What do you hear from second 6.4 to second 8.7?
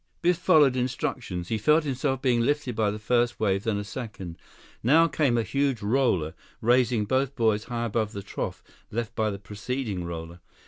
raising both boys high above the trough